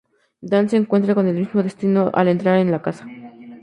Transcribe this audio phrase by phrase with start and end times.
[0.41, 3.05] Dan se encuentra con el mismo destino al entrar en la casa.